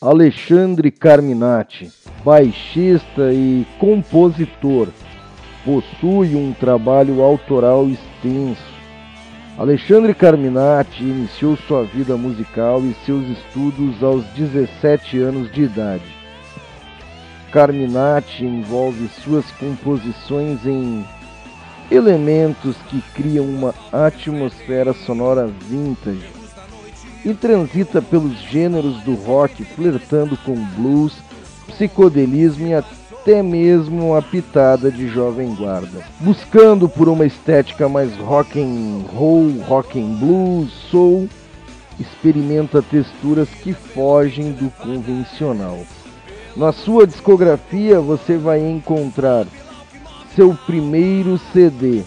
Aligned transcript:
Alexandre 0.00 0.90
Carminati, 0.90 1.90
baixista 2.24 3.32
e 3.32 3.64
compositor, 3.78 4.88
possui 5.64 6.34
um 6.34 6.52
trabalho 6.52 7.22
autoral 7.22 7.88
extenso. 7.88 8.74
Alexandre 9.56 10.12
Carminati 10.12 11.02
iniciou 11.02 11.56
sua 11.56 11.84
vida 11.84 12.16
musical 12.16 12.80
e 12.80 12.94
seus 13.06 13.24
estudos 13.38 14.02
aos 14.02 14.24
17 14.34 15.18
anos 15.20 15.50
de 15.52 15.62
idade. 15.62 16.04
Carminati 17.52 18.44
envolve 18.44 19.08
suas 19.22 19.48
composições 19.52 20.66
em 20.66 21.04
elementos 21.90 22.76
que 22.90 23.00
criam 23.14 23.44
uma 23.46 23.72
atmosfera 23.92 24.92
sonora 24.92 25.46
vintage 25.46 26.33
e 27.24 27.32
transita 27.32 28.02
pelos 28.02 28.38
gêneros 28.50 29.00
do 29.02 29.14
rock, 29.14 29.64
flertando 29.64 30.36
com 30.36 30.54
blues, 30.54 31.14
psicodelismo 31.66 32.66
e 32.66 32.74
até 32.74 33.42
mesmo 33.42 34.10
uma 34.10 34.20
pitada 34.20 34.90
de 34.90 35.08
jovem 35.08 35.54
guarda, 35.54 36.04
buscando 36.20 36.88
por 36.88 37.08
uma 37.08 37.24
estética 37.24 37.88
mais 37.88 38.14
rock 38.16 38.60
and 38.60 39.04
roll, 39.14 39.50
rock 39.66 39.98
and 39.98 40.14
blues, 40.16 40.70
soul, 40.90 41.28
experimenta 41.98 42.82
texturas 42.82 43.48
que 43.48 43.72
fogem 43.72 44.52
do 44.52 44.70
convencional. 44.70 45.80
Na 46.56 46.72
sua 46.72 47.06
discografia 47.06 48.00
você 48.00 48.36
vai 48.36 48.60
encontrar 48.60 49.46
seu 50.36 50.54
primeiro 50.66 51.38
CD, 51.52 52.02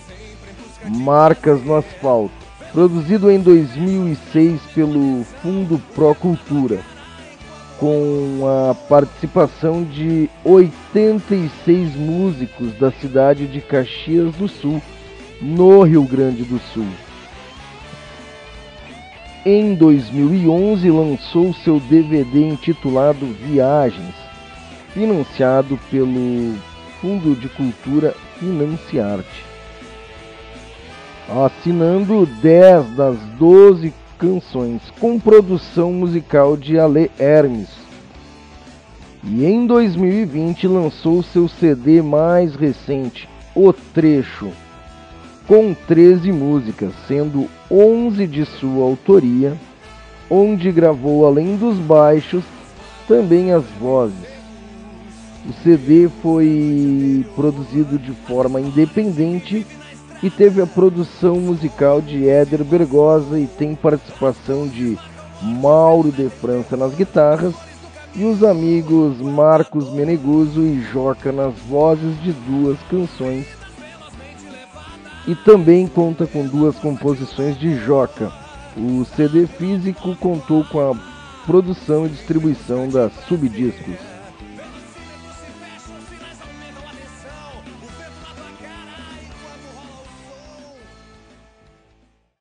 Marcas 0.86 1.63
no 1.63 1.75
Asfalto, 1.75 2.47
produzido 2.77 3.31
em 3.31 3.40
2006 3.40 4.62
pelo 4.76 5.23
Fundo 5.41 5.81
Pro 5.95 6.13
Cultura, 6.13 6.80
com 7.80 8.41
a 8.45 8.76
participação 8.76 9.84
de 9.84 10.30
86 10.45 11.95
músicos 11.95 12.72
da 12.78 12.92
cidade 12.92 13.48
de 13.48 13.61
Caxias 13.61 14.36
do 14.36 14.48
Sul, 14.48 14.80
no 15.42 15.81
Rio 15.81 16.03
Grande 16.03 16.44
do 16.44 16.59
Sul. 16.72 16.86
Em 19.44 19.73
2011 19.73 20.92
lançou 20.92 21.55
seu 21.55 21.80
DVD 21.80 22.48
intitulado 22.48 23.25
Viagens, 23.44 24.14
financiado 24.94 25.80
pelo 25.89 26.53
Fundo 27.02 27.33
de 27.33 27.50
Cultura 27.50 28.14
Financiarte, 28.39 29.56
assinando 31.30 32.25
10 32.42 32.95
das 32.95 33.17
12 33.38 33.94
canções 34.17 34.81
com 35.00 35.20
produção 35.20 35.92
musical 35.92 36.56
de 36.56 36.80
Ale 36.80 37.11
Hermes. 37.20 37.70
E 39.23 39.45
em 39.45 39.67
2020 39.67 40.67
lançou 40.67 41.22
seu 41.22 41.48
CD 41.48 42.02
mais 42.02 42.55
recente, 42.55 43.28
O 43.53 43.73
Trecho, 43.73 44.52
com 45.48 45.73
13 45.73 46.31
músicas, 46.31 46.94
sendo 47.08 47.50
11 47.70 48.25
de 48.25 48.45
sua 48.45 48.83
autoria, 48.86 49.58
onde 50.30 50.72
gravou 50.72 51.25
além 51.25 51.58
dos 51.58 51.78
baixos 51.78 52.44
também 53.08 53.52
as 53.52 53.64
vozes. 53.80 54.38
O 55.48 55.53
CD 55.64 56.09
foi 56.22 57.25
produzido 57.36 57.98
de 57.98 58.11
forma 58.11 58.59
independente 58.59 59.66
e 60.22 60.30
teve 60.30 60.62
a 60.62 60.68
produção 60.68 61.40
musical 61.40 62.02
de 62.02 62.28
Éder 62.28 62.64
Bergosa 62.64 63.40
e 63.40 63.46
tem 63.46 63.76
participação 63.76 64.68
de 64.68 64.98
Mauro 65.42 66.12
de 66.12 66.30
França 66.30 66.76
nas 66.76 66.94
guitarras 66.96 67.54
e 68.16 68.23
os 68.23 68.44
amigos 68.44 69.20
Marcos 69.20 69.92
Meneguzzo 69.92 70.62
e 70.62 70.82
Joca 70.82 71.32
nas 71.32 71.54
vozes 71.70 72.20
de 72.23 72.32
duas 72.32 72.78
canções. 72.90 73.45
E 75.27 75.36
também 75.36 75.88
conta 75.88 76.26
com 76.26 76.48
duas 76.48 76.76
composições 76.77 77.60
de 77.60 77.76
Joca. 77.76 78.32
O 78.76 79.06
CD 79.06 79.45
físico 79.45 80.16
contou 80.16 80.64
com 80.66 80.92
a 80.92 80.95
produção 81.45 82.06
e 82.06 82.10
distribuição 82.10 82.88
da 82.88 83.10
Subdiscos. 83.27 84.17